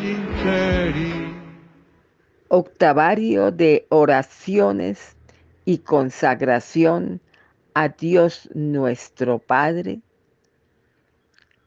Sinceri. 0.00 1.12
Octavario 2.48 3.52
de 3.52 3.86
oraciones 3.90 5.16
y 5.64 5.78
consagración 5.78 7.20
a 7.74 7.88
Dios 7.90 8.48
nuestro 8.54 9.38
Padre 9.38 10.00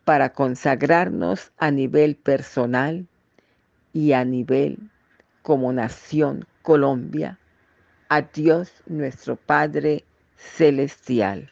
para 0.04 0.34
consagrarnos 0.34 1.52
a 1.58 1.72
nivel 1.72 2.18
personal 2.18 3.08
y 3.94 4.12
a 4.12 4.26
nivel 4.26 4.78
como 5.42 5.72
nación 5.72 6.46
Colombia 6.64 7.40
a 8.10 8.24
Dios 8.24 8.74
nuestro 8.88 9.38
Padre 9.38 10.04
Celestial. 10.36 11.50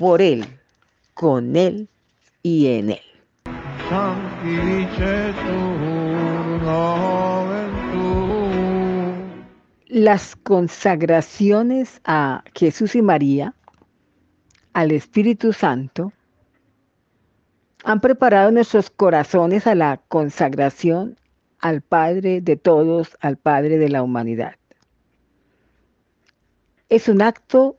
Por 0.00 0.22
Él, 0.22 0.46
con 1.12 1.56
Él 1.56 1.86
y 2.42 2.68
en 2.68 2.92
Él. 2.92 3.00
Las 9.88 10.36
consagraciones 10.36 12.00
a 12.04 12.42
Jesús 12.54 12.94
y 12.94 13.02
María, 13.02 13.54
al 14.72 14.90
Espíritu 14.92 15.52
Santo, 15.52 16.14
han 17.84 18.00
preparado 18.00 18.50
nuestros 18.50 18.88
corazones 18.88 19.66
a 19.66 19.74
la 19.74 20.00
consagración 20.08 21.18
al 21.58 21.82
Padre 21.82 22.40
de 22.40 22.56
todos, 22.56 23.18
al 23.20 23.36
Padre 23.36 23.76
de 23.76 23.90
la 23.90 24.02
humanidad. 24.02 24.54
Es 26.88 27.06
un 27.06 27.20
acto, 27.20 27.76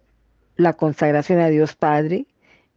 la 0.62 0.74
consagración 0.74 1.40
a 1.40 1.48
Dios 1.48 1.76
Padre, 1.76 2.26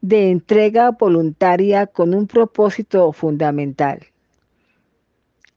de 0.00 0.30
entrega 0.30 0.90
voluntaria 0.90 1.86
con 1.86 2.14
un 2.14 2.26
propósito 2.26 3.12
fundamental. 3.12 4.00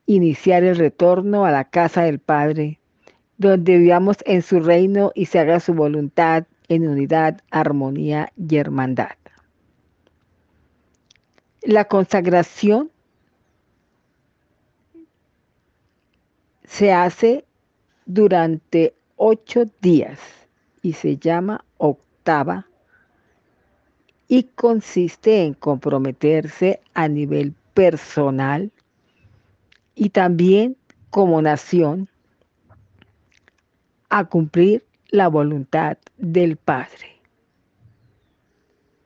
Iniciar 0.06 0.64
el 0.64 0.78
retorno 0.78 1.46
a 1.46 1.52
la 1.52 1.66
casa 1.66 2.04
del 2.04 2.20
Padre, 2.20 2.80
donde 3.38 3.78
vivamos 3.78 4.18
en 4.26 4.42
su 4.42 4.60
reino 4.60 5.12
y 5.14 5.26
se 5.26 5.40
haga 5.40 5.60
su 5.60 5.74
voluntad 5.74 6.46
en 6.70 6.88
unidad, 6.88 7.42
armonía 7.52 8.32
y 8.36 8.58
hermandad. 8.58 9.18
La 11.62 11.86
consagración 11.86 12.92
se 16.64 16.94
hace 16.94 17.46
durante 18.06 18.94
ocho 19.18 19.66
días 19.82 20.20
y 20.82 20.94
se 20.94 21.18
llama 21.18 21.66
y 24.28 24.44
consiste 24.44 25.44
en 25.44 25.54
comprometerse 25.54 26.82
a 26.94 27.08
nivel 27.08 27.54
personal 27.74 28.72
y 29.96 30.10
también 30.10 30.76
como 31.10 31.42
nación 31.42 32.10
a 34.10 34.26
cumplir 34.26 34.86
la 35.10 35.30
voluntad 35.30 35.98
del 36.18 36.58
Padre. 36.58 37.22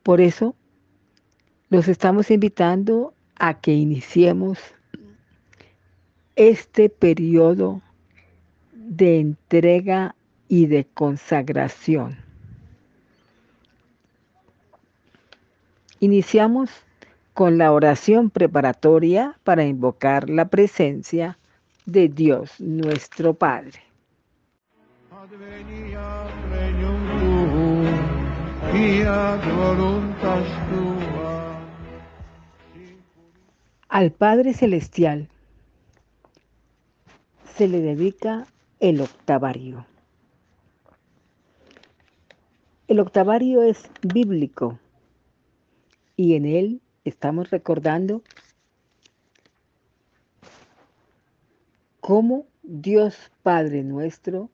Por 0.02 0.20
eso 0.20 0.56
los 1.70 1.88
estamos 1.88 2.32
invitando 2.32 3.14
a 3.36 3.62
que 3.62 3.74
iniciemos 3.74 4.58
este 6.36 6.90
periodo 6.90 7.82
de 8.74 9.20
entrega 9.20 10.16
y 10.48 10.66
de 10.66 10.86
consagración. 10.86 12.31
Iniciamos 16.04 16.72
con 17.36 17.60
la 17.60 17.72
oración 17.72 18.32
preparatoria 18.32 19.38
para 19.44 19.66
invocar 19.66 20.32
la 20.32 20.50
presencia 20.50 21.38
de 21.86 22.10
Dios 22.10 22.60
nuestro 22.60 23.36
Padre. 23.36 23.84
Al 33.88 34.12
Padre 34.12 34.56
Celestial 34.56 35.30
se 37.56 37.68
le 37.68 37.80
dedica 37.80 38.48
el 38.80 39.02
octavario. 39.02 39.86
El 42.88 43.00
octavario 43.00 43.62
es 43.62 43.88
bíblico 44.02 44.80
y 46.16 46.36
en 46.36 46.46
él 46.46 46.82
estamos 47.06 47.50
recordando 47.50 48.22
cómo 52.00 52.46
Dios 52.64 53.32
Padre 53.44 53.84
nuestro 53.84 54.50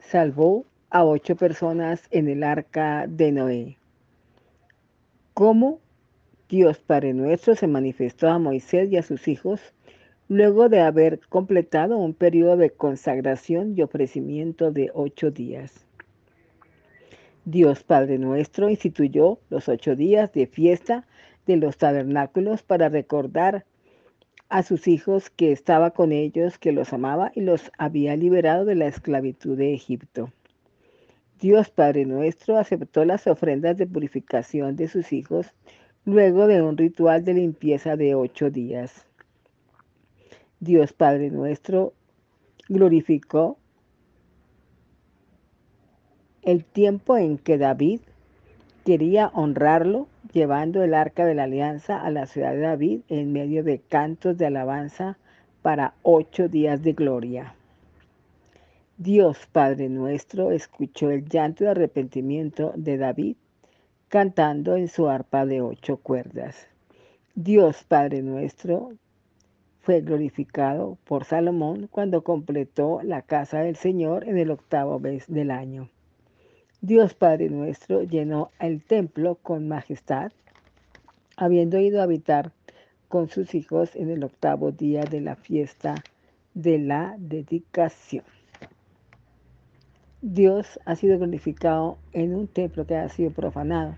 salvó 0.00 0.64
a 0.90 1.04
ocho 1.04 1.36
personas 1.36 2.02
en 2.10 2.28
el 2.28 2.42
arca 2.42 3.06
de 3.08 3.32
Noé. 3.32 3.78
Cómo 5.34 5.80
Dios 6.48 6.78
Padre 6.80 7.14
nuestro 7.14 7.54
se 7.54 7.66
manifestó 7.66 8.28
a 8.28 8.38
Moisés 8.38 8.92
y 8.92 8.98
a 8.98 9.02
sus 9.02 9.26
hijos 9.28 9.60
luego 10.28 10.68
de 10.68 10.80
haber 10.80 11.20
completado 11.28 11.96
un 11.96 12.14
periodo 12.14 12.56
de 12.56 12.70
consagración 12.70 13.74
y 13.76 13.82
ofrecimiento 13.82 14.70
de 14.70 14.90
ocho 14.94 15.30
días. 15.30 15.86
Dios 17.44 17.82
Padre 17.82 18.18
nuestro 18.18 18.70
instituyó 18.70 19.40
los 19.50 19.68
ocho 19.68 19.96
días 19.96 20.32
de 20.32 20.46
fiesta 20.46 21.06
de 21.46 21.56
los 21.56 21.76
tabernáculos 21.76 22.62
para 22.62 22.88
recordar 22.88 23.66
a 24.48 24.62
sus 24.62 24.86
hijos 24.86 25.28
que 25.30 25.50
estaba 25.50 25.90
con 25.90 26.12
ellos, 26.12 26.58
que 26.58 26.70
los 26.70 26.92
amaba 26.92 27.32
y 27.34 27.40
los 27.40 27.72
había 27.78 28.16
liberado 28.16 28.64
de 28.64 28.76
la 28.76 28.86
esclavitud 28.86 29.56
de 29.58 29.74
Egipto. 29.74 30.30
Dios 31.40 31.70
Padre 31.70 32.04
nuestro 32.04 32.58
aceptó 32.58 33.04
las 33.04 33.26
ofrendas 33.26 33.76
de 33.76 33.88
purificación 33.88 34.76
de 34.76 34.86
sus 34.86 35.12
hijos 35.12 35.52
luego 36.04 36.46
de 36.46 36.62
un 36.62 36.76
ritual 36.76 37.24
de 37.24 37.34
limpieza 37.34 37.96
de 37.96 38.14
ocho 38.14 38.50
días. 38.50 39.04
Dios 40.60 40.92
Padre 40.92 41.30
nuestro 41.30 41.92
glorificó 42.68 43.58
el 46.42 46.64
tiempo 46.64 47.16
en 47.16 47.38
que 47.38 47.56
David 47.56 48.00
quería 48.84 49.28
honrarlo 49.28 50.08
llevando 50.32 50.82
el 50.82 50.94
arca 50.94 51.24
de 51.24 51.34
la 51.34 51.44
alianza 51.44 52.00
a 52.02 52.10
la 52.10 52.26
ciudad 52.26 52.52
de 52.52 52.60
David 52.60 53.00
en 53.08 53.32
medio 53.32 53.62
de 53.62 53.78
cantos 53.78 54.36
de 54.38 54.46
alabanza 54.46 55.18
para 55.62 55.94
ocho 56.02 56.48
días 56.48 56.82
de 56.82 56.94
gloria. 56.94 57.54
Dios 58.98 59.46
Padre 59.52 59.88
nuestro 59.88 60.50
escuchó 60.50 61.10
el 61.10 61.28
llanto 61.28 61.64
de 61.64 61.70
arrepentimiento 61.70 62.72
de 62.76 62.98
David 62.98 63.36
cantando 64.08 64.76
en 64.76 64.88
su 64.88 65.08
arpa 65.08 65.46
de 65.46 65.62
ocho 65.62 65.96
cuerdas. 65.96 66.66
Dios 67.34 67.84
Padre 67.84 68.20
nuestro 68.22 68.92
fue 69.80 70.00
glorificado 70.00 70.98
por 71.04 71.24
Salomón 71.24 71.88
cuando 71.90 72.22
completó 72.22 73.00
la 73.02 73.22
casa 73.22 73.60
del 73.60 73.76
Señor 73.76 74.28
en 74.28 74.38
el 74.38 74.50
octavo 74.50 74.98
mes 74.98 75.24
del 75.28 75.50
año. 75.50 75.88
Dios 76.82 77.14
Padre 77.14 77.48
nuestro 77.48 78.02
llenó 78.02 78.50
el 78.60 78.84
templo 78.84 79.36
con 79.36 79.68
majestad, 79.68 80.32
habiendo 81.36 81.78
ido 81.78 82.00
a 82.00 82.04
habitar 82.04 82.52
con 83.08 83.30
sus 83.30 83.54
hijos 83.54 83.96
en 83.96 84.10
el 84.10 84.22
octavo 84.22 84.70
día 84.70 85.04
de 85.04 85.22
la 85.22 85.36
fiesta 85.36 85.94
de 86.52 86.78
la 86.78 87.14
dedicación. 87.18 88.24
Dios 90.20 90.78
ha 90.84 90.94
sido 90.96 91.16
glorificado 91.16 91.96
en 92.12 92.34
un 92.34 92.46
templo 92.46 92.86
que 92.86 92.96
ha 92.96 93.08
sido 93.08 93.30
profanado 93.30 93.96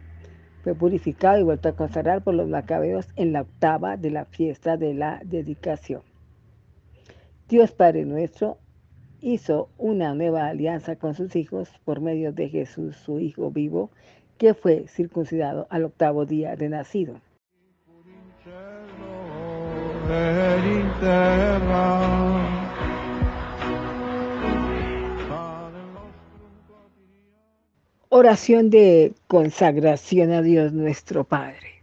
fue 0.65 0.75
purificado 0.75 1.39
y 1.39 1.42
vuelto 1.42 1.69
a 1.69 1.77
consagrar 1.77 2.25
por 2.25 2.33
los 2.33 2.48
macabeos 2.48 3.07
en 3.16 3.34
la 3.34 3.42
octava 3.42 3.98
de 3.98 4.10
la 4.10 4.25
fiesta 4.25 4.78
de 4.78 4.95
la 4.95 5.21
dedicación. 5.22 6.01
Dios 7.51 7.72
Padre 7.72 8.07
nuestro 8.07 8.57
hizo 9.24 9.71
una 9.78 10.15
nueva 10.15 10.48
alianza 10.48 10.97
con 10.97 11.15
sus 11.15 11.34
hijos 11.34 11.71
por 11.86 12.03
medio 12.03 12.32
de 12.32 12.50
Jesús, 12.50 12.94
su 12.97 13.21
Hijo 13.21 13.50
vivo, 13.50 13.91
que 14.36 14.53
fue 14.53 14.86
circuncidado 14.86 15.66
al 15.71 15.84
octavo 15.84 16.26
día 16.26 16.56
de 16.56 16.68
nacido. 16.68 17.15
Oración 28.10 28.68
de 28.68 29.15
consagración 29.26 30.32
a 30.32 30.42
Dios 30.42 30.74
nuestro 30.74 31.24
Padre. 31.24 31.82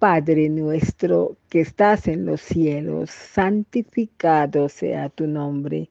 Padre 0.00 0.48
nuestro 0.48 1.36
que 1.48 1.60
estás 1.60 2.08
en 2.08 2.26
los 2.26 2.40
cielos, 2.40 3.10
santificado 3.10 4.68
sea 4.68 5.10
tu 5.10 5.28
nombre. 5.28 5.90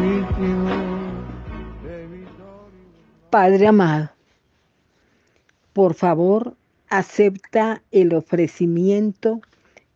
Vittime, 0.00 0.86
Padre 3.30 3.66
amado, 3.66 4.10
por 5.72 5.94
favor, 5.94 6.54
acepta 6.88 7.82
el 7.90 8.14
ofrecimiento 8.14 9.40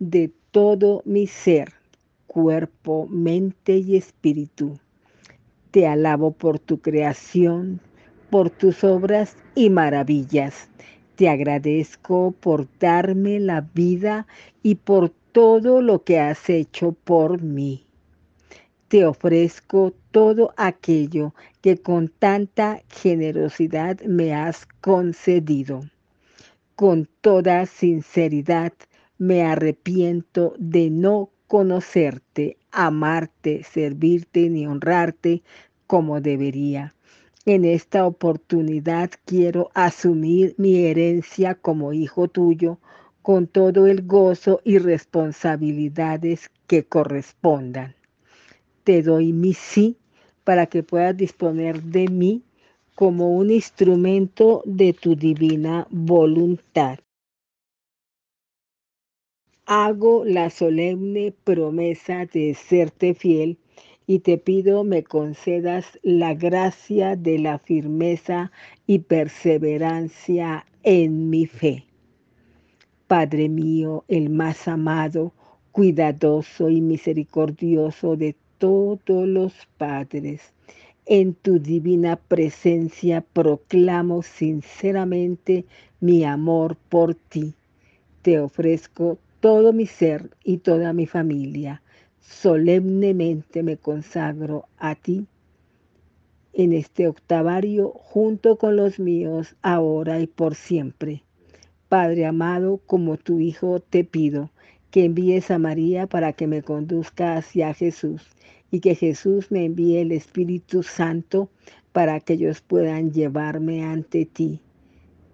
de 0.01 0.33
todo 0.51 1.03
mi 1.05 1.29
ser, 1.29 1.73
cuerpo, 2.27 3.07
mente 3.09 3.77
y 3.77 3.97
espíritu. 3.97 4.81
Te 5.71 5.87
alabo 5.87 6.33
por 6.33 6.59
tu 6.59 6.81
creación, 6.81 7.81
por 8.29 8.51
tus 8.51 8.83
obras 8.83 9.37
y 9.55 9.71
maravillas 9.71 10.69
te 11.21 11.29
agradezco 11.29 12.33
por 12.41 12.67
darme 12.79 13.41
la 13.41 13.61
vida 13.61 14.27
y 14.63 14.77
por 14.77 15.11
todo 15.11 15.83
lo 15.83 16.03
que 16.03 16.19
has 16.19 16.49
hecho 16.49 16.93
por 16.93 17.43
mí. 17.43 17.85
Te 18.89 19.05
ofrezco 19.05 19.93
todo 20.13 20.55
aquello 20.57 21.35
que 21.61 21.77
con 21.77 22.09
tanta 22.09 22.81
generosidad 22.89 24.01
me 24.01 24.33
has 24.33 24.67
concedido. 24.81 25.83
Con 26.75 27.07
toda 27.21 27.67
sinceridad 27.67 28.73
me 29.19 29.43
arrepiento 29.43 30.55
de 30.57 30.89
no 30.89 31.29
conocerte, 31.49 32.57
amarte, 32.73 33.63
servirte 33.63 34.49
ni 34.49 34.67
honrarte 34.67 35.43
como 35.87 36.23
debería. 36.23 36.95
En 37.47 37.65
esta 37.65 38.07
oportunidad 38.07 39.11
quiero 39.25 39.71
asumir 39.73 40.55
mi 40.59 40.85
herencia 40.85 41.55
como 41.55 41.95
hijo 41.95 42.29
tuyo 42.29 42.79
con 43.23 43.47
todo 43.47 43.87
el 43.87 44.07
gozo 44.07 44.61
y 44.63 44.79
responsabilidades 44.79 46.51
que 46.67 46.85
correspondan. 46.85 47.95
Te 48.85 49.03
doy 49.03 49.33
mi 49.33 49.55
sí 49.55 49.97
para 50.45 50.67
que 50.67 50.83
puedas 50.83 51.17
disponer 51.17 51.83
de 51.83 52.09
mí 52.09 52.43
como 52.95 53.35
un 53.35 53.51
instrumento 53.51 54.63
de 54.67 54.93
tu 54.93 55.17
divina 55.17 55.87
voluntad. 55.91 56.99
Hago 59.65 60.25
la 60.27 60.51
solemne 60.51 61.33
promesa 61.45 62.27
de 62.27 62.55
serte 62.55 63.15
fiel 63.15 63.57
y 64.11 64.19
te 64.19 64.39
pido 64.39 64.83
me 64.83 65.05
concedas 65.05 66.01
la 66.03 66.35
gracia 66.35 67.15
de 67.15 67.39
la 67.39 67.61
firmeza 67.61 68.51
y 68.85 68.99
perseverancia 68.99 70.67
en 70.83 71.31
mi 71.31 71.47
fe. 71.47 71.85
Padre 73.07 73.49
mío, 73.49 74.03
el 74.09 74.29
más 74.29 74.67
amado, 74.67 75.33
cuidadoso 75.71 76.71
y 76.71 76.81
misericordioso 76.81 78.17
de 78.17 78.35
todos 78.59 79.29
los 79.29 79.53
padres, 79.79 80.55
en 81.07 81.35
tu 81.35 81.61
divina 81.61 82.17
presencia 82.17 83.21
proclamo 83.21 84.23
sinceramente 84.23 85.67
mi 86.01 86.25
amor 86.25 86.77
por 86.89 87.15
ti. 87.15 87.55
Te 88.23 88.41
ofrezco 88.41 89.19
todo 89.39 89.73
mi 89.73 89.87
ser 89.87 90.31
y 90.43 90.57
toda 90.59 90.93
mi 90.93 91.07
familia 91.07 91.81
solemnemente 92.21 93.63
me 93.63 93.77
consagro 93.77 94.67
a 94.79 94.95
ti 94.95 95.27
en 96.53 96.73
este 96.73 97.09
octavario 97.09 97.91
junto 97.91 98.57
con 98.57 98.77
los 98.77 98.99
míos 98.99 99.57
ahora 99.63 100.21
y 100.21 100.27
por 100.27 100.55
siempre. 100.55 101.23
Padre 101.89 102.27
amado, 102.27 102.81
como 102.87 103.17
tu 103.17 103.41
Hijo 103.41 103.81
te 103.81 104.05
pido 104.05 104.51
que 104.91 105.05
envíes 105.05 105.51
a 105.51 105.59
María 105.59 106.07
para 106.07 106.33
que 106.33 106.47
me 106.47 106.63
conduzca 106.63 107.37
hacia 107.37 107.75
Jesús 107.75 108.23
y 108.71 108.81
que 108.81 108.95
Jesús 108.95 109.51
me 109.51 109.65
envíe 109.65 109.99
el 109.99 110.13
Espíritu 110.13 110.83
Santo 110.83 111.49
para 111.93 112.21
que 112.21 112.35
ellos 112.35 112.61
puedan 112.61 113.13
llevarme 113.13 113.85
ante 113.85 114.27
ti, 114.27 114.61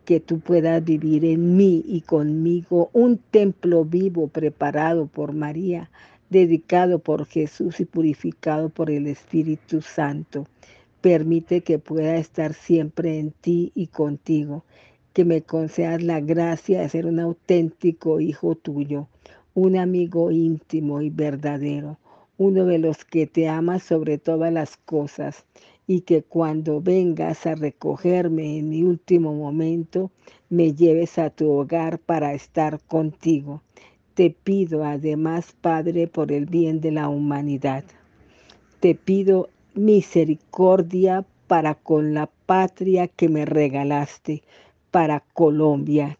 que 0.04 0.20
tú 0.20 0.40
puedas 0.40 0.84
vivir 0.84 1.24
en 1.24 1.56
mí 1.56 1.82
y 1.86 2.02
conmigo 2.02 2.90
un 2.92 3.18
templo 3.18 3.84
vivo 3.84 4.28
preparado 4.28 5.06
por 5.06 5.32
María 5.32 5.90
dedicado 6.30 6.98
por 6.98 7.26
Jesús 7.26 7.80
y 7.80 7.84
purificado 7.84 8.68
por 8.68 8.90
el 8.90 9.06
Espíritu 9.06 9.82
Santo. 9.82 10.46
Permite 11.00 11.60
que 11.60 11.78
pueda 11.78 12.16
estar 12.16 12.54
siempre 12.54 13.18
en 13.18 13.30
ti 13.30 13.72
y 13.74 13.88
contigo, 13.88 14.64
que 15.12 15.24
me 15.24 15.42
concedas 15.42 16.02
la 16.02 16.20
gracia 16.20 16.80
de 16.80 16.88
ser 16.88 17.06
un 17.06 17.20
auténtico 17.20 18.20
hijo 18.20 18.56
tuyo, 18.56 19.08
un 19.54 19.76
amigo 19.76 20.30
íntimo 20.30 21.00
y 21.00 21.10
verdadero, 21.10 21.98
uno 22.38 22.64
de 22.66 22.78
los 22.78 23.04
que 23.04 23.26
te 23.26 23.48
ama 23.48 23.78
sobre 23.78 24.18
todas 24.18 24.52
las 24.52 24.76
cosas 24.76 25.44
y 25.86 26.00
que 26.00 26.22
cuando 26.22 26.80
vengas 26.80 27.46
a 27.46 27.54
recogerme 27.54 28.58
en 28.58 28.68
mi 28.68 28.82
último 28.82 29.32
momento, 29.32 30.10
me 30.50 30.74
lleves 30.74 31.18
a 31.18 31.30
tu 31.30 31.48
hogar 31.50 32.00
para 32.00 32.34
estar 32.34 32.80
contigo 32.80 33.62
te 34.16 34.30
pido 34.30 34.82
además, 34.82 35.54
Padre, 35.60 36.06
por 36.06 36.32
el 36.32 36.46
bien 36.46 36.80
de 36.80 36.90
la 36.90 37.10
humanidad. 37.10 37.84
Te 38.80 38.94
pido 38.94 39.50
misericordia 39.74 41.26
para 41.46 41.74
con 41.74 42.14
la 42.14 42.30
patria 42.46 43.08
que 43.08 43.28
me 43.28 43.44
regalaste, 43.44 44.42
para 44.90 45.20
Colombia. 45.34 46.18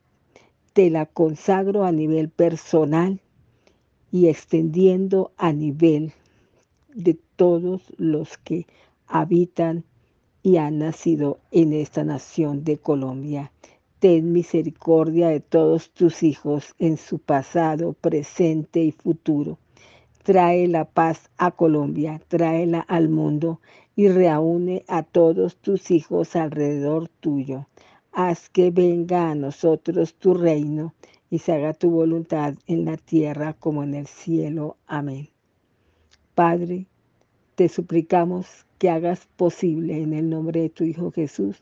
Te 0.75 0.91
la 0.91 1.07
consagro 1.07 1.85
a 1.85 1.91
nivel 1.91 2.29
personal 2.29 3.19
y 4.13 4.29
extendiendo 4.29 5.33
a 5.39 5.55
nivel 5.55 6.13
de 6.95 7.19
todos 7.37 7.95
los 7.97 8.37
que 8.37 8.67
habitan 9.07 9.85
y 10.43 10.59
han 10.59 10.81
nacido 10.81 11.39
en 11.51 11.73
esta 11.73 12.05
nación 12.05 12.63
de 12.63 12.77
Colombia 12.77 13.53
ten 14.07 14.31
misericordia 14.31 15.31
de 15.31 15.41
todos 15.41 15.91
tus 15.91 16.23
hijos 16.23 16.77
en 16.79 16.97
su 16.97 17.19
pasado, 17.19 17.93
presente 17.93 18.79
y 18.79 18.93
futuro. 18.93 19.59
Trae 20.23 20.69
la 20.69 20.85
paz 20.85 21.29
a 21.39 21.51
Colombia, 21.51 22.23
tráela 22.29 22.79
al 22.79 23.09
mundo 23.09 23.61
y 23.97 24.07
reúne 24.07 24.85
a 24.87 25.03
todos 25.03 25.57
tus 25.57 25.91
hijos 25.91 26.37
alrededor 26.37 27.09
tuyo. 27.19 27.67
Haz 28.13 28.49
que 28.49 28.71
venga 28.71 29.29
a 29.29 29.35
nosotros 29.35 30.15
tu 30.15 30.35
reino 30.35 30.95
y 31.29 31.41
se 31.41 31.55
haga 31.55 31.75
tu 31.75 31.91
voluntad 31.91 32.55
en 32.69 32.85
la 32.85 32.99
tierra 32.99 33.55
como 33.55 33.83
en 33.83 33.95
el 33.95 34.07
cielo. 34.07 34.77
Amén. 34.87 35.31
Padre, 36.37 36.87
te 37.57 37.69
suplicamos 37.69 38.67
que 38.79 38.89
hagas 38.89 39.27
posible 39.37 40.01
en 40.01 40.13
el 40.13 40.31
nombre 40.31 40.61
de 40.61 40.71
tu 40.71 40.85
Hijo 40.85 41.11
Jesús 41.11 41.61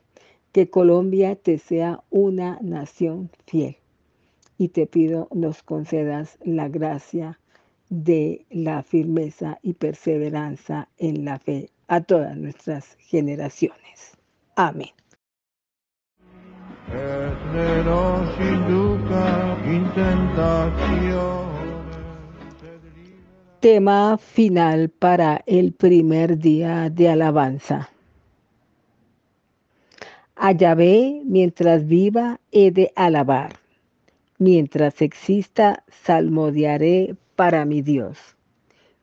que 0.55 0.71
Colombia 0.71 1.35
te 1.35 1.59
sea 1.59 2.05
una 2.11 2.59
nación 2.63 3.29
fiel. 3.45 3.77
Y 4.57 4.69
te 4.69 4.87
pido 4.87 5.27
nos 5.35 5.65
concedas 5.65 6.39
la 6.45 6.69
gracia 6.69 7.41
de 7.91 8.47
la 8.51 8.85
firmeza 8.85 9.59
y 9.63 9.73
perseverancia 9.75 10.89
en 10.97 11.25
la 11.25 11.41
fe 11.41 11.71
a 11.89 12.03
todas 12.03 12.37
nuestras 12.37 12.97
generaciones. 13.01 14.17
Amén. 14.55 14.91
Tema 23.59 24.19
final 24.19 24.89
para 24.89 25.43
el 25.47 25.73
primer 25.73 26.39
día 26.39 26.91
de 26.91 27.09
alabanza. 27.09 27.91
A 30.45 30.53
Yahvé, 30.53 31.23
mientras 31.25 31.87
viva, 31.87 32.39
he 32.53 32.71
de 32.71 32.93
alabar. 32.97 33.55
Mientras 34.39 35.01
exista, 35.01 35.85
salmodiaré 35.89 37.17
para 37.35 37.65
mi 37.65 37.81
Dios. 37.81 38.19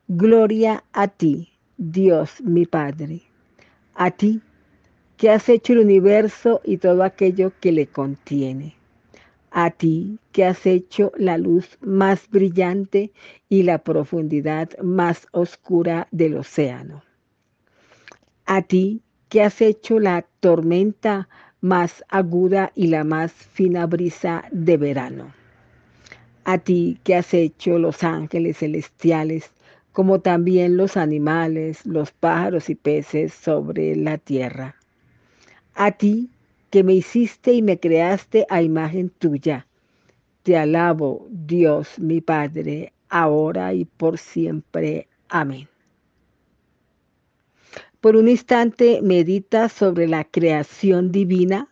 Gloria 0.06 0.84
a 0.92 1.08
ti, 1.08 1.50
Dios 1.78 2.40
mi 2.42 2.64
Padre. 2.66 3.22
A 3.94 4.12
ti, 4.12 4.40
que 5.16 5.30
has 5.30 5.48
hecho 5.48 5.72
el 5.72 5.80
universo 5.80 6.60
y 6.64 6.78
todo 6.78 7.02
aquello 7.02 7.52
que 7.60 7.72
le 7.72 7.88
contiene. 7.88 8.76
a 9.50 9.70
ti 9.70 10.18
que 10.32 10.44
has 10.44 10.66
hecho 10.66 11.12
la 11.16 11.38
luz 11.38 11.78
más 11.80 12.28
brillante 12.30 13.12
y 13.48 13.64
la 13.64 13.78
profundidad 13.78 14.70
más 14.80 15.26
oscura 15.32 16.08
del 16.12 16.36
océano. 16.36 17.02
A 18.46 18.62
ti 18.62 19.02
que 19.32 19.42
has 19.42 19.62
hecho 19.62 19.98
la 19.98 20.26
tormenta 20.40 21.26
más 21.62 22.04
aguda 22.10 22.70
y 22.74 22.88
la 22.88 23.02
más 23.02 23.32
fina 23.32 23.86
brisa 23.86 24.44
de 24.50 24.76
verano. 24.76 25.32
A 26.44 26.58
ti 26.58 26.98
que 27.02 27.14
has 27.14 27.32
hecho 27.32 27.78
los 27.78 28.04
ángeles 28.04 28.58
celestiales, 28.58 29.50
como 29.92 30.20
también 30.20 30.76
los 30.76 30.98
animales, 30.98 31.86
los 31.86 32.10
pájaros 32.10 32.68
y 32.68 32.74
peces 32.74 33.32
sobre 33.32 33.96
la 33.96 34.18
tierra. 34.18 34.76
A 35.76 35.92
ti 35.92 36.28
que 36.68 36.84
me 36.84 36.92
hiciste 36.92 37.54
y 37.54 37.62
me 37.62 37.80
creaste 37.80 38.44
a 38.50 38.60
imagen 38.60 39.08
tuya. 39.08 39.66
Te 40.42 40.58
alabo, 40.58 41.26
Dios 41.30 41.98
mi 41.98 42.20
Padre, 42.20 42.92
ahora 43.08 43.72
y 43.72 43.86
por 43.86 44.18
siempre. 44.18 45.08
Amén. 45.30 45.71
Por 48.02 48.16
un 48.16 48.26
instante 48.26 49.00
medita 49.00 49.68
sobre 49.68 50.08
la 50.08 50.24
creación 50.24 51.12
divina 51.12 51.68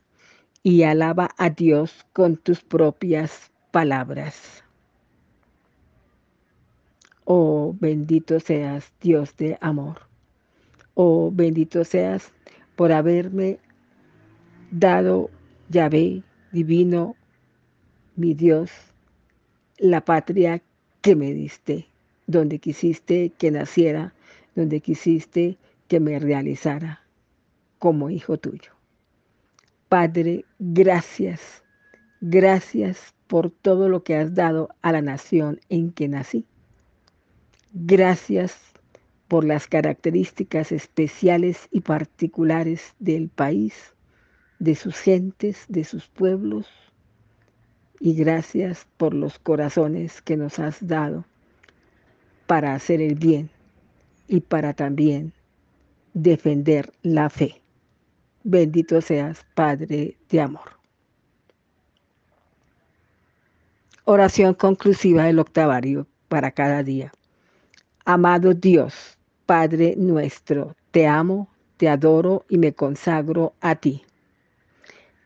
y 0.63 0.85
alaba 0.85 1.31
a 1.37 1.51
Dios 1.51 2.07
con 2.13 2.37
tus 2.37 2.61
propias 2.61 3.51
palabras. 3.73 4.63
Oh, 7.25 7.75
bendito 7.81 8.39
seas, 8.39 8.93
Dios 9.01 9.37
de 9.39 9.59
amor. 9.61 10.03
Oh, 10.95 11.33
bendito 11.35 11.83
seas 11.85 12.31
por 12.77 12.93
haberme 12.93 13.59
dado 14.71 15.31
Yahvé 15.69 16.23
divino, 16.53 17.17
mi 18.15 18.35
Dios, 18.35 18.71
la 19.79 20.05
patria 20.05 20.63
que 21.01 21.17
me 21.17 21.35
diste, 21.35 21.89
donde 22.29 22.61
quisiste 22.61 23.33
que 23.37 23.51
naciera, 23.51 24.15
donde 24.55 24.81
quisiste 24.81 25.59
que 25.90 25.99
me 25.99 26.20
realizara 26.20 27.00
como 27.80 28.11
hijo 28.11 28.38
tuyo. 28.38 28.70
Padre, 29.88 30.44
gracias, 30.61 31.64
gracias 32.20 33.12
por 33.26 33.50
todo 33.50 33.88
lo 33.88 34.04
que 34.04 34.14
has 34.14 34.32
dado 34.32 34.68
a 34.82 34.92
la 34.92 35.02
nación 35.02 35.59
en 35.68 35.90
que 35.90 36.06
nací. 36.06 36.47
Gracias 37.73 38.56
por 39.26 39.44
las 39.44 39.66
características 39.66 40.70
especiales 40.70 41.66
y 41.73 41.80
particulares 41.80 42.94
del 43.00 43.28
país 43.28 43.92
de 44.61 44.76
sus 44.76 44.97
gentes, 44.97 45.64
de 45.66 45.82
sus 45.82 46.06
pueblos, 46.06 46.68
y 47.99 48.14
gracias 48.14 48.87
por 48.97 49.12
los 49.12 49.40
corazones 49.40 50.23
que 50.23 50.37
nos 50.37 50.61
has 50.61 50.87
dado 50.87 51.25
para 52.47 52.75
hacer 52.75 53.00
el 53.00 53.16
bien 53.16 53.50
y 54.28 54.40
para 54.40 54.73
también 54.73 55.32
defender 56.14 56.93
la 57.02 57.31
fe. 57.31 57.61
Bendito 58.43 59.00
seas, 59.00 59.45
Padre 59.55 60.17
de 60.29 60.40
amor. 60.40 60.81
Oración 64.05 64.55
conclusiva 64.55 65.25
del 65.25 65.38
octavario 65.38 66.07
para 66.29 66.50
cada 66.50 66.83
día. 66.83 67.12
Amado 68.05 68.55
Dios, 68.55 69.19
Padre 69.47 69.95
nuestro, 69.97 70.75
te 70.90 71.07
amo, 71.07 71.49
te 71.76 71.88
adoro 71.88 72.45
y 72.49 72.59
me 72.59 72.73
consagro 72.73 73.55
a 73.61 73.75
ti. 73.75 74.02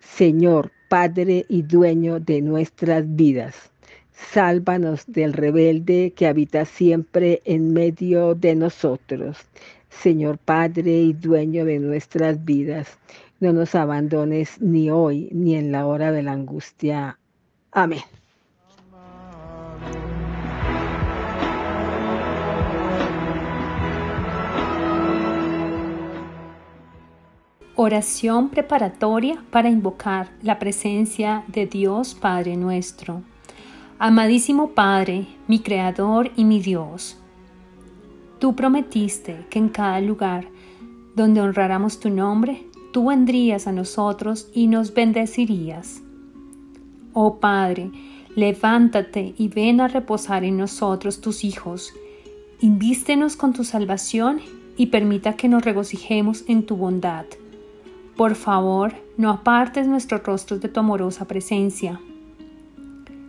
Señor, 0.01 0.71
Padre 0.89 1.47
y 1.49 1.63
dueño 1.63 2.21
de 2.21 2.43
nuestras 2.43 3.05
vidas. 3.17 3.73
Sálvanos 4.13 5.05
del 5.07 5.33
rebelde 5.33 6.13
que 6.15 6.27
habita 6.27 6.65
siempre 6.65 7.43
en 7.45 7.73
medio 7.73 8.35
de 8.35 8.55
nosotros. 8.55 9.39
Señor 10.01 10.39
Padre 10.39 10.93
y 10.93 11.13
dueño 11.13 11.65
de 11.65 11.79
nuestras 11.79 12.45
vidas, 12.45 12.99
no 13.41 13.53
nos 13.53 13.75
abandones 13.75 14.61
ni 14.61 14.91
hoy 14.91 15.29
ni 15.33 15.55
en 15.55 15.73
la 15.73 15.87
hora 15.87 16.13
de 16.13 16.23
la 16.23 16.33
angustia. 16.33 17.19
Amén. 17.73 18.03
Oración 27.77 28.51
preparatoria 28.51 29.43
para 29.51 29.69
invocar 29.69 30.31
la 30.43 30.61
presencia 30.61 31.43
de 31.49 31.67
Dios 31.67 32.15
Padre 32.15 32.57
nuestro. 32.57 33.23
Amadísimo 33.99 34.71
Padre, 34.71 35.27
mi 35.49 35.59
Creador 35.59 36.31
y 36.37 36.45
mi 36.45 36.61
Dios, 36.61 37.19
tú 38.45 38.55
prometiste 38.55 39.47
que 39.49 39.59
en 39.59 39.71
cada 39.71 40.03
lugar 40.03 40.49
donde 41.17 41.41
honráramos 41.41 41.99
tu 41.99 42.11
nombre, 42.11 42.67
tú 42.93 43.07
vendrías 43.07 43.67
a 43.67 43.73
nosotros 43.73 44.51
y 44.53 44.67
nos 44.67 44.93
bendecirías. 44.93 46.03
Oh 47.15 47.41
Padre, 47.41 47.91
levántate 48.37 49.35
y 49.39 49.49
ven 49.49 49.81
a 49.81 49.89
reposar 49.89 50.45
en 50.45 50.59
nosotros 50.59 51.23
tus 51.23 51.43
hijos. 51.43 51.95
Invístenos 52.61 53.35
con 53.35 53.55
tu 53.55 53.65
salvación 53.65 54.43
y 54.77 54.89
permita 54.89 55.37
que 55.37 55.49
nos 55.49 55.65
regocijemos 55.65 56.45
en 56.47 56.67
tu 56.67 56.77
bondad. 56.77 57.25
Por 58.15 58.35
favor, 58.35 58.93
no 59.17 59.31
apartes 59.31 59.89
nuestros 59.89 60.23
rostros 60.23 60.61
de 60.61 60.69
tu 60.69 60.81
amorosa 60.81 61.25
presencia. 61.25 61.99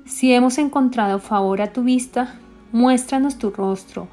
Si 0.06 0.34
hemos 0.34 0.58
encontrado 0.58 1.20
favor 1.20 1.62
a 1.62 1.72
tu 1.72 1.84
vista, 1.84 2.38
muéstranos 2.74 3.38
tu 3.38 3.50
rostro, 3.52 4.10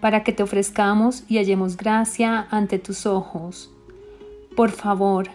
para 0.00 0.24
que 0.24 0.32
te 0.32 0.42
ofrezcamos 0.42 1.24
y 1.28 1.38
hallemos 1.38 1.76
gracia 1.76 2.46
ante 2.50 2.78
tus 2.78 3.06
ojos. 3.06 3.70
Por 4.56 4.70
favor, 4.70 5.28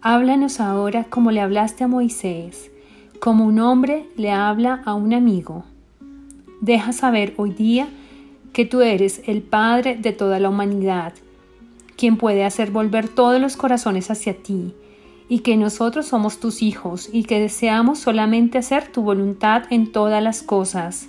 háblanos 0.00 0.60
ahora 0.60 1.04
como 1.04 1.30
le 1.30 1.40
hablaste 1.40 1.84
a 1.84 1.88
Moisés, 1.88 2.70
como 3.20 3.44
un 3.44 3.58
hombre 3.58 4.08
le 4.16 4.30
habla 4.30 4.82
a 4.84 4.94
un 4.94 5.12
amigo. 5.12 5.64
Deja 6.60 6.92
saber 6.92 7.34
hoy 7.36 7.50
día 7.52 7.88
que 8.52 8.64
tú 8.64 8.80
eres 8.80 9.22
el 9.26 9.42
Padre 9.42 9.96
de 9.96 10.12
toda 10.12 10.40
la 10.40 10.48
humanidad 10.48 11.12
quien 12.00 12.16
puede 12.16 12.44
hacer 12.46 12.70
volver 12.70 13.10
todos 13.10 13.38
los 13.38 13.58
corazones 13.58 14.10
hacia 14.10 14.32
ti, 14.32 14.72
y 15.28 15.40
que 15.40 15.58
nosotros 15.58 16.06
somos 16.06 16.40
tus 16.40 16.62
hijos 16.62 17.10
y 17.12 17.24
que 17.24 17.38
deseamos 17.38 17.98
solamente 17.98 18.56
hacer 18.56 18.90
tu 18.90 19.02
voluntad 19.02 19.64
en 19.68 19.92
todas 19.92 20.22
las 20.22 20.42
cosas. 20.42 21.08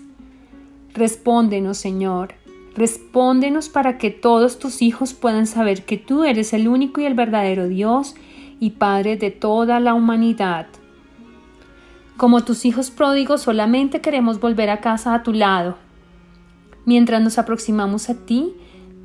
Respóndenos, 0.94 1.78
Señor, 1.78 2.34
respóndenos 2.76 3.70
para 3.70 3.98
que 3.98 4.12
todos 4.12 4.60
tus 4.60 4.82
hijos 4.82 5.14
puedan 5.14 5.48
saber 5.48 5.86
que 5.86 5.98
tú 5.98 6.24
eres 6.24 6.54
el 6.54 6.68
único 6.68 7.02
y 7.02 7.06
el 7.06 7.14
verdadero 7.14 7.68
Dios 7.68 8.16
y 8.60 8.72
Padre 8.72 9.18
de 9.18 9.32
toda 9.32 9.80
la 9.80 9.94
humanidad. 9.94 10.68
Como 12.18 12.44
tus 12.44 12.66
hijos 12.66 12.92
pródigos 12.92 13.42
solamente 13.42 14.00
queremos 14.00 14.40
volver 14.40 14.70
a 14.70 14.80
casa 14.80 15.14
a 15.14 15.24
tu 15.24 15.34
lado. 15.34 15.78
Mientras 16.86 17.22
nos 17.22 17.38
aproximamos 17.38 18.10
a 18.10 18.16
ti, 18.16 18.54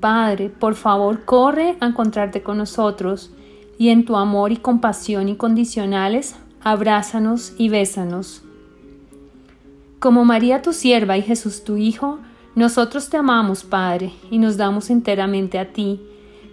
Padre, 0.01 0.51
por 0.51 0.75
favor, 0.75 1.25
corre 1.25 1.77
a 1.81 1.87
encontrarte 1.87 2.43
con 2.43 2.59
nosotros 2.59 3.33
y 3.79 3.89
en 3.89 4.05
tu 4.05 4.17
amor 4.17 4.53
y 4.53 4.59
compasión 4.59 5.29
incondicionales, 5.29 6.37
abrázanos 6.63 7.55
y 7.59 7.69
bésanos. 7.69 8.43
Como 9.99 10.25
María 10.25 10.63
tu 10.63 10.73
sierva 10.73 11.17
y 11.17 11.23
Jesús 11.23 11.65
tu 11.65 11.77
Hijo, 11.77 12.19
nosotros 12.57 13.11
te 13.11 13.19
amamos, 13.19 13.65
Padre, 13.65 14.13
y 14.31 14.39
nos 14.39 14.57
damos 14.57 14.89
enteramente 14.89 15.59
a 15.59 15.75
ti. 15.75 16.01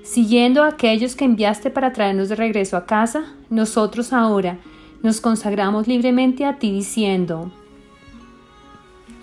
Siguiendo 0.04 0.62
a 0.62 0.68
aquellos 0.68 1.16
que 1.16 1.24
enviaste 1.24 1.70
para 1.70 1.94
traernos 1.94 2.28
de 2.28 2.36
regreso 2.36 2.76
a 2.76 2.86
casa, 2.86 3.24
nosotros 3.50 4.12
ahora 4.12 4.60
nos 5.02 5.22
consagramos 5.22 5.88
libremente 5.88 6.44
a 6.44 6.60
ti 6.60 6.74
diciendo, 6.74 7.52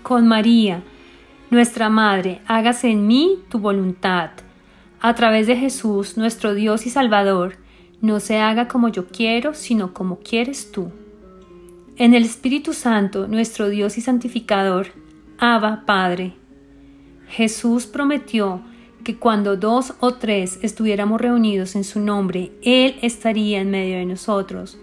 con 0.03 0.27
María, 0.27 0.83
nuestra 1.51 1.91
Madre, 1.91 2.41
hágase 2.47 2.89
en 2.89 3.07
mí 3.07 3.41
tu 3.51 3.59
voluntad. 3.59 4.31
A 5.03 5.15
través 5.15 5.47
de 5.47 5.57
Jesús, 5.57 6.17
nuestro 6.17 6.55
Dios 6.55 6.87
y 6.87 6.91
Salvador, 6.91 7.57
no 8.01 8.21
se 8.21 8.39
haga 8.39 8.69
como 8.69 8.89
yo 8.89 9.07
quiero, 9.09 9.53
sino 9.53 9.93
como 9.93 10.21
quieres 10.21 10.73
tú. 10.73 10.91
En 11.97 12.15
el 12.15 12.25
Espíritu 12.25 12.73
Santo, 12.73 13.29
nuestro 13.29 13.69
Dios 13.69 13.99
y 13.99 14.01
santificador, 14.01 14.89
Abba 15.39 15.85
Padre. 15.85 16.40
Jesús 17.31 17.87
prometió 17.87 18.61
que 19.05 19.17
cuando 19.17 19.57
dos 19.57 19.95
o 20.01 20.15
tres 20.15 20.59
estuviéramos 20.63 21.21
reunidos 21.21 21.77
en 21.77 21.85
su 21.85 22.01
nombre, 22.01 22.51
Él 22.63 22.97
estaría 23.03 23.61
en 23.61 23.71
medio 23.71 23.97
de 23.97 24.05
nosotros. 24.05 24.79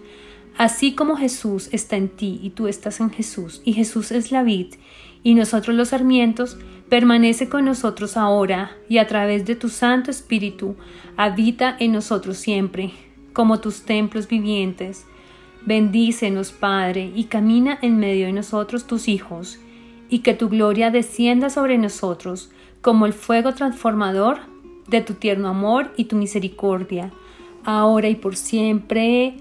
Así 0.56 0.94
como 0.94 1.16
Jesús 1.16 1.68
está 1.72 1.96
en 1.96 2.08
ti 2.08 2.40
y 2.42 2.50
tú 2.50 2.66
estás 2.66 3.00
en 3.00 3.10
Jesús, 3.10 3.62
y 3.64 3.74
Jesús 3.74 4.10
es 4.10 4.32
la 4.32 4.42
vid, 4.42 4.74
y 5.22 5.34
nosotros 5.34 5.76
los 5.76 5.90
sarmientos, 5.90 6.58
permanece 6.88 7.50
con 7.50 7.66
nosotros 7.66 8.16
ahora 8.16 8.72
y 8.88 8.96
a 8.96 9.06
través 9.06 9.44
de 9.44 9.54
tu 9.54 9.68
Santo 9.68 10.10
Espíritu 10.10 10.74
habita 11.18 11.76
en 11.78 11.92
nosotros 11.92 12.38
siempre, 12.38 12.92
como 13.34 13.60
tus 13.60 13.82
templos 13.82 14.26
vivientes. 14.26 15.04
Bendícenos, 15.66 16.50
Padre, 16.52 17.12
y 17.14 17.24
camina 17.24 17.78
en 17.82 17.98
medio 17.98 18.26
de 18.26 18.32
nosotros 18.32 18.86
tus 18.86 19.06
hijos, 19.06 19.58
y 20.08 20.20
que 20.20 20.34
tu 20.34 20.48
gloria 20.48 20.90
descienda 20.90 21.50
sobre 21.50 21.78
nosotros 21.78 22.50
como 22.80 23.06
el 23.06 23.12
fuego 23.12 23.54
transformador 23.54 24.38
de 24.88 25.02
tu 25.02 25.14
tierno 25.14 25.48
amor 25.48 25.92
y 25.96 26.04
tu 26.04 26.16
misericordia, 26.16 27.12
ahora 27.64 28.08
y 28.08 28.14
por 28.14 28.36
siempre. 28.36 29.36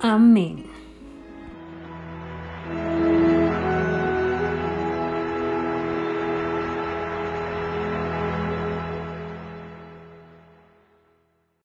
Amén. 0.00 0.69